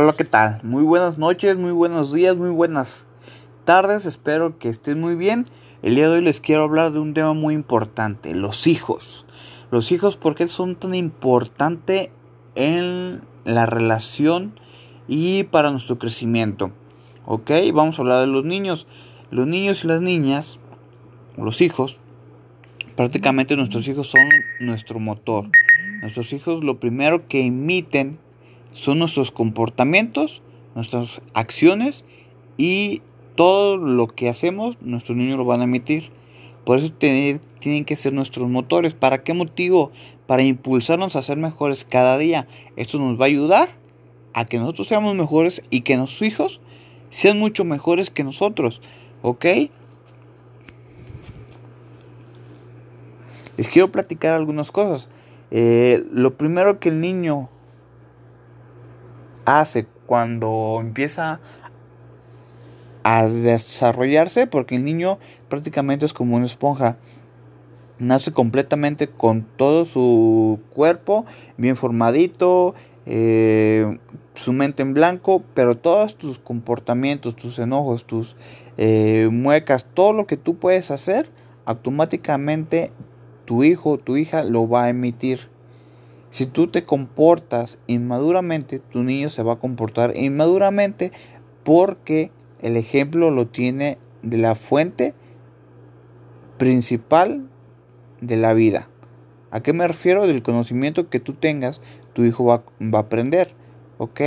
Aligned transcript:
Hola, 0.00 0.12
¿qué 0.12 0.22
tal? 0.22 0.60
Muy 0.62 0.84
buenas 0.84 1.18
noches, 1.18 1.56
muy 1.56 1.72
buenos 1.72 2.14
días, 2.14 2.36
muy 2.36 2.50
buenas 2.50 3.04
tardes. 3.64 4.06
Espero 4.06 4.56
que 4.56 4.68
estén 4.68 5.00
muy 5.00 5.16
bien. 5.16 5.48
El 5.82 5.96
día 5.96 6.08
de 6.08 6.18
hoy 6.18 6.22
les 6.22 6.40
quiero 6.40 6.62
hablar 6.62 6.92
de 6.92 7.00
un 7.00 7.14
tema 7.14 7.32
muy 7.32 7.54
importante, 7.54 8.32
los 8.32 8.68
hijos. 8.68 9.26
Los 9.72 9.90
hijos, 9.90 10.16
¿por 10.16 10.36
qué 10.36 10.46
son 10.46 10.76
tan 10.76 10.94
importantes 10.94 12.10
en 12.54 13.22
la 13.44 13.66
relación 13.66 14.54
y 15.08 15.42
para 15.42 15.72
nuestro 15.72 15.98
crecimiento? 15.98 16.70
Ok, 17.26 17.50
vamos 17.74 17.98
a 17.98 18.02
hablar 18.02 18.20
de 18.20 18.28
los 18.28 18.44
niños. 18.44 18.86
Los 19.32 19.48
niños 19.48 19.82
y 19.82 19.88
las 19.88 20.00
niñas, 20.00 20.60
los 21.36 21.60
hijos, 21.60 21.98
prácticamente 22.94 23.56
nuestros 23.56 23.88
hijos 23.88 24.06
son 24.06 24.28
nuestro 24.60 25.00
motor. 25.00 25.50
Nuestros 26.02 26.32
hijos 26.32 26.62
lo 26.62 26.78
primero 26.78 27.26
que 27.26 27.44
emiten 27.44 28.20
son 28.78 29.00
nuestros 29.00 29.32
comportamientos, 29.32 30.40
nuestras 30.76 31.20
acciones 31.34 32.04
y 32.56 33.02
todo 33.34 33.76
lo 33.76 34.06
que 34.06 34.28
hacemos, 34.28 34.80
nuestros 34.80 35.18
niños 35.18 35.36
lo 35.36 35.44
van 35.44 35.62
a 35.62 35.64
emitir. 35.64 36.10
Por 36.64 36.78
eso 36.78 36.92
tienen, 36.92 37.40
tienen 37.58 37.84
que 37.84 37.96
ser 37.96 38.12
nuestros 38.12 38.48
motores. 38.48 38.94
¿Para 38.94 39.24
qué 39.24 39.34
motivo? 39.34 39.90
Para 40.28 40.44
impulsarnos 40.44 41.16
a 41.16 41.22
ser 41.22 41.38
mejores 41.38 41.84
cada 41.84 42.18
día. 42.18 42.46
Esto 42.76 43.00
nos 43.00 43.20
va 43.20 43.24
a 43.24 43.26
ayudar 43.26 43.68
a 44.32 44.44
que 44.44 44.60
nosotros 44.60 44.86
seamos 44.86 45.16
mejores 45.16 45.60
y 45.70 45.80
que 45.80 45.96
nuestros 45.96 46.22
hijos 46.22 46.60
sean 47.10 47.36
mucho 47.36 47.64
mejores 47.64 48.10
que 48.10 48.22
nosotros. 48.22 48.80
¿Ok? 49.22 49.44
Les 53.56 53.68
quiero 53.68 53.90
platicar 53.90 54.34
algunas 54.34 54.70
cosas. 54.70 55.08
Eh, 55.50 56.04
lo 56.12 56.36
primero 56.36 56.78
que 56.78 56.90
el 56.90 57.00
niño 57.00 57.48
hace 59.48 59.86
cuando 60.06 60.78
empieza 60.80 61.40
a 63.02 63.26
desarrollarse, 63.26 64.46
porque 64.46 64.76
el 64.76 64.84
niño 64.84 65.18
prácticamente 65.48 66.04
es 66.06 66.12
como 66.12 66.36
una 66.36 66.46
esponja. 66.46 66.96
Nace 67.98 68.30
completamente 68.30 69.08
con 69.08 69.42
todo 69.56 69.84
su 69.84 70.60
cuerpo 70.74 71.24
bien 71.56 71.76
formadito, 71.76 72.74
eh, 73.06 73.98
su 74.34 74.52
mente 74.52 74.82
en 74.82 74.94
blanco, 74.94 75.42
pero 75.54 75.76
todos 75.76 76.16
tus 76.16 76.38
comportamientos, 76.38 77.34
tus 77.34 77.58
enojos, 77.58 78.04
tus 78.04 78.36
eh, 78.76 79.28
muecas, 79.32 79.86
todo 79.94 80.12
lo 80.12 80.26
que 80.26 80.36
tú 80.36 80.56
puedes 80.56 80.90
hacer, 80.90 81.28
automáticamente 81.64 82.92
tu 83.48 83.64
hijo 83.64 83.96
tu 83.96 84.18
hija 84.18 84.44
lo 84.44 84.68
va 84.68 84.84
a 84.84 84.88
emitir. 84.90 85.48
Si 86.30 86.46
tú 86.46 86.66
te 86.66 86.84
comportas 86.84 87.78
inmaduramente, 87.86 88.80
tu 88.80 89.02
niño 89.02 89.30
se 89.30 89.42
va 89.42 89.54
a 89.54 89.58
comportar 89.58 90.16
inmaduramente 90.16 91.10
porque 91.64 92.30
el 92.60 92.76
ejemplo 92.76 93.30
lo 93.30 93.46
tiene 93.46 93.98
de 94.22 94.38
la 94.38 94.54
fuente 94.54 95.14
principal 96.58 97.48
de 98.20 98.36
la 98.36 98.52
vida. 98.52 98.88
¿A 99.50 99.62
qué 99.62 99.72
me 99.72 99.88
refiero? 99.88 100.26
Del 100.26 100.42
conocimiento 100.42 101.08
que 101.08 101.20
tú 101.20 101.32
tengas, 101.32 101.80
tu 102.12 102.24
hijo 102.24 102.44
va, 102.44 102.64
va 102.82 102.98
a 102.98 103.02
aprender. 103.02 103.54
¿Ok? 103.96 104.20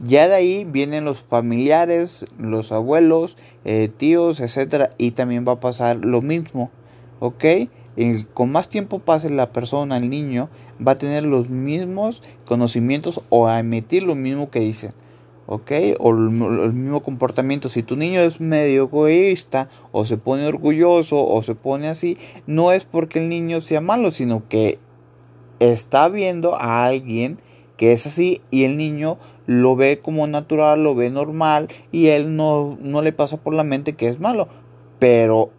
Ya 0.00 0.28
de 0.28 0.34
ahí 0.34 0.64
vienen 0.64 1.04
los 1.04 1.24
familiares, 1.24 2.24
los 2.38 2.70
abuelos, 2.70 3.36
eh, 3.64 3.88
tíos, 3.88 4.40
etcétera, 4.40 4.90
y 4.98 5.12
también 5.12 5.44
va 5.48 5.52
a 5.52 5.60
pasar 5.60 6.04
lo 6.04 6.22
mismo. 6.22 6.70
¿Ok? 7.20 7.44
Con 8.34 8.52
más 8.52 8.68
tiempo 8.68 9.00
pase 9.00 9.30
la 9.30 9.52
persona, 9.52 9.96
el 9.96 10.08
niño, 10.08 10.48
va 10.86 10.92
a 10.92 10.98
tener 10.98 11.24
los 11.24 11.48
mismos 11.48 12.22
conocimientos 12.44 13.20
o 13.28 13.48
a 13.48 13.58
emitir 13.58 14.04
lo 14.04 14.14
mismo 14.14 14.50
que 14.50 14.60
dicen. 14.60 14.90
¿Ok? 15.46 15.72
O 15.98 16.10
el, 16.10 16.30
mismo 16.72 17.02
comportamiento. 17.02 17.68
Si 17.68 17.82
tu 17.82 17.96
niño 17.96 18.20
es 18.20 18.40
medio 18.40 18.84
egoísta, 18.84 19.68
o 19.92 20.04
se 20.04 20.18
pone 20.18 20.46
orgulloso, 20.46 21.26
o 21.26 21.42
se 21.42 21.54
pone 21.54 21.88
así, 21.88 22.18
no 22.46 22.70
es 22.72 22.84
porque 22.84 23.18
el 23.18 23.28
niño 23.28 23.60
sea 23.60 23.80
malo, 23.80 24.10
sino 24.10 24.46
que 24.48 24.78
está 25.58 26.08
viendo 26.08 26.54
a 26.54 26.84
alguien 26.84 27.38
que 27.78 27.92
es 27.92 28.06
así 28.06 28.42
y 28.50 28.64
el 28.64 28.76
niño 28.76 29.18
lo 29.46 29.76
ve 29.76 30.00
como 30.00 30.26
natural, 30.26 30.82
lo 30.82 30.94
ve 30.94 31.10
normal 31.10 31.68
y 31.92 32.08
él 32.08 32.36
no, 32.36 32.76
no 32.80 33.02
le 33.02 33.12
pasa 33.12 33.38
por 33.38 33.54
la 33.54 33.64
mente 33.64 33.94
que 33.94 34.08
es 34.08 34.20
malo. 34.20 34.48
Pero 34.98 35.50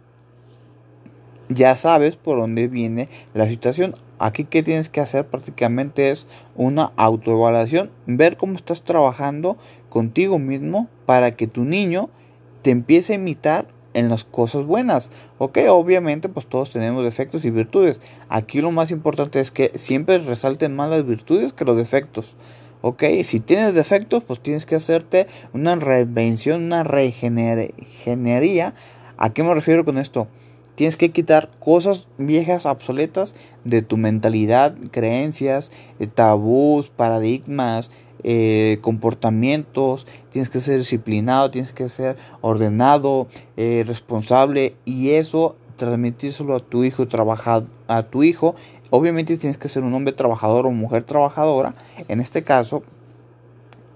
ya 1.50 1.76
sabes 1.76 2.16
por 2.16 2.38
dónde 2.38 2.68
viene 2.68 3.08
la 3.34 3.46
situación. 3.48 3.94
Aquí 4.18 4.44
que 4.44 4.62
tienes 4.62 4.88
que 4.88 5.00
hacer 5.00 5.26
prácticamente 5.26 6.10
es 6.10 6.26
una 6.54 6.92
autoevaluación, 6.96 7.90
ver 8.06 8.36
cómo 8.36 8.54
estás 8.54 8.82
trabajando 8.84 9.58
contigo 9.88 10.38
mismo 10.38 10.88
para 11.06 11.32
que 11.32 11.46
tu 11.46 11.64
niño 11.64 12.08
te 12.62 12.70
empiece 12.70 13.12
a 13.12 13.16
imitar 13.16 13.66
en 13.92 14.08
las 14.08 14.24
cosas 14.24 14.64
buenas. 14.64 15.10
Ok, 15.38 15.58
obviamente 15.68 16.28
pues 16.28 16.46
todos 16.46 16.70
tenemos 16.70 17.04
defectos 17.04 17.44
y 17.44 17.50
virtudes. 17.50 18.00
Aquí 18.28 18.60
lo 18.60 18.70
más 18.70 18.92
importante 18.92 19.40
es 19.40 19.50
que 19.50 19.72
siempre 19.74 20.18
resalten 20.18 20.76
más 20.76 20.88
las 20.90 21.04
virtudes 21.04 21.52
que 21.52 21.64
los 21.64 21.76
defectos. 21.76 22.36
Ok, 22.82 23.02
si 23.24 23.40
tienes 23.40 23.74
defectos 23.74 24.22
pues 24.22 24.38
tienes 24.40 24.66
que 24.66 24.76
hacerte 24.76 25.26
una 25.52 25.74
reinvención, 25.74 26.62
una 26.62 26.84
regenería. 26.84 28.74
¿A 29.16 29.30
qué 29.32 29.42
me 29.42 29.52
refiero 29.54 29.84
con 29.84 29.98
esto? 29.98 30.28
Tienes 30.74 30.96
que 30.96 31.10
quitar 31.10 31.48
cosas 31.58 32.08
viejas, 32.18 32.66
obsoletas 32.66 33.34
de 33.64 33.82
tu 33.82 33.96
mentalidad, 33.96 34.74
creencias, 34.90 35.70
eh, 35.98 36.06
tabús, 36.06 36.90
paradigmas, 36.90 37.90
eh, 38.22 38.78
comportamientos. 38.80 40.06
Tienes 40.30 40.48
que 40.48 40.60
ser 40.60 40.78
disciplinado, 40.78 41.50
tienes 41.50 41.72
que 41.72 41.88
ser 41.88 42.16
ordenado, 42.40 43.28
eh, 43.56 43.84
responsable 43.86 44.74
y 44.84 45.10
eso 45.10 45.56
transmitírselo 45.76 46.54
a 46.54 46.60
tu 46.60 46.84
hijo, 46.84 47.08
trabajar 47.08 47.64
a 47.88 48.02
tu 48.02 48.22
hijo. 48.22 48.54
Obviamente 48.90 49.36
tienes 49.38 49.56
que 49.56 49.68
ser 49.68 49.82
un 49.82 49.94
hombre 49.94 50.12
trabajador 50.12 50.66
o 50.66 50.70
mujer 50.70 51.04
trabajadora. 51.04 51.72
En 52.08 52.20
este 52.20 52.42
caso, 52.42 52.82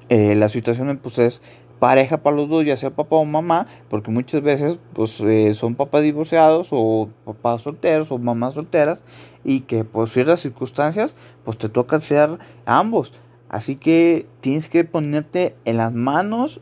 la 0.09 0.49
situación 0.49 0.99
pues 1.03 1.19
es 1.19 1.43
pareja 1.79 2.23
para 2.23 2.37
los 2.37 2.49
dos, 2.49 2.65
ya 2.65 2.77
sea 2.77 2.91
papá 2.91 3.17
o 3.17 3.25
mamá, 3.25 3.67
porque 3.91 4.11
muchas 4.11 4.43
veces 4.43 4.79
pues 4.95 5.21
eh, 5.21 5.53
son 5.55 5.75
papás 5.75 6.03
divorciados 6.03 6.69
o 6.71 7.11
papás 7.25 7.63
solteros 7.63 8.11
o 8.11 8.19
mamás 8.19 8.55
solteras 8.55 9.05
y 9.45 9.61
que 9.61 9.85
por 9.85 10.09
ciertas 10.09 10.41
circunstancias 10.41 11.15
pues 11.45 11.59
te 11.59 11.69
toca 11.69 12.01
ser 12.01 12.39
ambos. 12.65 13.13
Así 13.49 13.77
que 13.77 14.27
tienes 14.41 14.69
que 14.69 14.85
ponerte 14.85 15.55
en 15.65 15.77
las 15.77 15.93
manos 15.93 16.61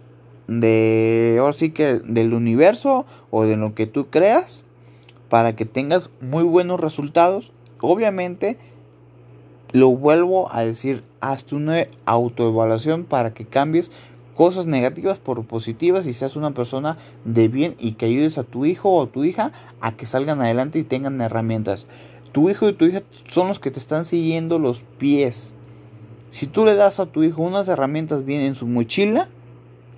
de, 0.48 1.36
ahora 1.38 1.52
sí 1.52 1.70
que 1.70 2.00
del 2.00 2.34
universo 2.34 3.06
o 3.30 3.44
de 3.44 3.56
lo 3.56 3.74
que 3.74 3.86
tú 3.86 4.10
creas 4.10 4.64
para 5.28 5.54
que 5.54 5.64
tengas 5.64 6.10
muy 6.20 6.42
buenos 6.42 6.80
resultados. 6.80 7.52
Obviamente, 7.80 8.58
lo 9.72 9.88
vuelvo 9.88 10.52
a 10.52 10.64
decir, 10.64 11.02
hazte 11.20 11.54
una 11.54 11.86
autoevaluación 12.04 13.04
para 13.04 13.32
que 13.32 13.46
cambies 13.46 13.90
cosas 14.36 14.66
negativas 14.66 15.18
por 15.18 15.44
positivas 15.44 16.06
y 16.06 16.12
seas 16.12 16.36
una 16.36 16.52
persona 16.52 16.98
de 17.24 17.48
bien 17.48 17.74
y 17.78 17.92
que 17.92 18.06
ayudes 18.06 18.38
a 18.38 18.44
tu 18.44 18.64
hijo 18.64 18.94
o 18.94 19.06
tu 19.06 19.24
hija 19.24 19.52
a 19.80 19.96
que 19.96 20.06
salgan 20.06 20.40
adelante 20.40 20.78
y 20.78 20.84
tengan 20.84 21.20
herramientas. 21.20 21.86
Tu 22.32 22.50
hijo 22.50 22.68
y 22.68 22.72
tu 22.72 22.86
hija 22.86 23.02
son 23.28 23.48
los 23.48 23.58
que 23.58 23.70
te 23.70 23.78
están 23.78 24.04
siguiendo 24.04 24.58
los 24.58 24.82
pies. 24.98 25.54
Si 26.30 26.46
tú 26.46 26.64
le 26.64 26.74
das 26.74 26.98
a 26.98 27.06
tu 27.06 27.22
hijo 27.22 27.42
unas 27.42 27.68
herramientas 27.68 28.24
bien 28.24 28.40
en 28.40 28.54
su 28.54 28.66
mochila, 28.66 29.28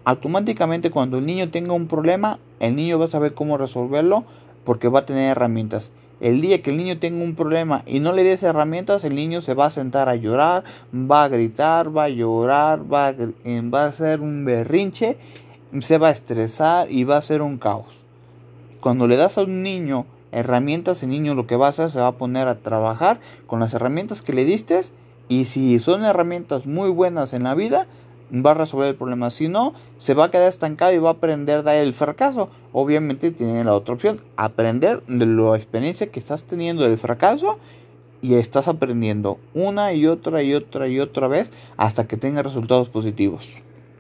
automáticamente 0.05 0.91
cuando 0.91 1.19
el 1.19 1.27
niño 1.27 1.51
tenga 1.51 1.73
un 1.73 1.87
problema, 1.87 2.39
el 2.59 2.75
niño 2.75 2.99
va 2.99 3.05
a 3.05 3.09
saber 3.09 3.35
cómo 3.35 3.57
resolverlo 3.57 4.25
porque 4.65 4.89
va 4.89 5.01
a 5.01 5.07
tener 5.07 5.31
herramientas. 5.31 5.93
El 6.21 6.41
día 6.41 6.63
que 6.63 6.71
el 6.71 6.77
niño 6.77 6.99
tenga 6.99 7.23
un 7.23 7.35
problema 7.35 7.83
y 7.87 8.01
no 8.01 8.13
le 8.13 8.25
des 8.25 8.43
herramientas, 8.43 9.05
el 9.05 9.15
niño 9.15 9.41
se 9.41 9.55
va 9.55 9.67
a 9.67 9.71
sentar 9.71 10.09
a 10.09 10.17
llorar, 10.17 10.65
va 10.95 11.25
a 11.25 11.29
gritar, 11.29 11.95
va 11.95 12.05
a 12.05 12.09
llorar, 12.09 12.81
va 12.93 13.09
a, 13.09 13.11
eh, 13.11 13.63
va 13.63 13.85
a 13.85 13.89
hacer 13.89 14.21
un 14.21 14.45
berrinche, 14.45 15.17
se 15.81 15.99
va 15.99 16.09
a 16.09 16.13
estresar 16.13 16.91
y 16.91 17.05
va 17.05 17.17
a 17.17 17.23
ser 17.23 17.43
un 17.43 17.59
caos. 17.59 18.03
Cuando 18.81 19.07
le 19.07 19.17
das 19.17 19.39
a 19.39 19.43
un 19.43 19.63
niño 19.63 20.07
herramientas, 20.31 21.03
el 21.03 21.11
niño 21.11 21.35
lo 21.35 21.47
que 21.47 21.57
va 21.57 21.67
a 21.67 21.71
hacer 21.71 21.91
se 21.91 22.01
va 22.01 22.09
a 22.09 22.13
poner 22.13 22.49
a 22.49 22.57
trabajar 22.57 23.21
con 23.47 23.61
las 23.61 23.75
herramientas 23.75 24.21
que 24.21 24.33
le 24.33 24.45
diste 24.45 24.81
y 25.29 25.47
si 25.47 25.79
son 25.79 26.05
herramientas 26.05 26.67
muy 26.67 26.91
buenas 26.91 27.33
en 27.33 27.45
la 27.45 27.55
vida, 27.55 27.87
va 28.43 28.53
a 28.53 28.55
resolver 28.55 28.89
el 28.89 28.95
problema. 28.95 29.31
Si 29.31 29.49
no, 29.49 29.75
se 29.97 30.15
va 30.15 30.25
a 30.25 30.31
quedar 30.31 30.49
estancado 30.49 30.93
y 30.93 30.99
va 30.99 31.11
a 31.11 31.13
aprender 31.15 31.63
de 31.63 31.81
el 31.81 31.95
fracaso. 31.95 32.49
Obviamente 32.73 33.31
tiene 33.31 33.65
la 33.65 33.75
otra 33.75 33.95
opción, 33.95 34.21
aprender 34.37 35.03
de 35.07 35.27
la 35.27 35.57
experiencia 35.57 36.11
que 36.11 36.19
estás 36.19 36.45
teniendo 36.45 36.85
del 36.85 36.99
fracaso 36.99 37.59
y 38.23 38.35
estás 38.35 38.69
aprendiendo 38.69 39.39
una 39.53 39.93
y 39.93 40.07
otra 40.07 40.43
y 40.43 40.55
otra 40.55 40.89
y 40.89 40.99
otra 40.99 41.29
vez 41.29 41.53
hasta 41.77 42.07
que 42.07 42.17
tenga 42.17 42.43
resultados 42.43 42.89
positivos. 42.89 43.61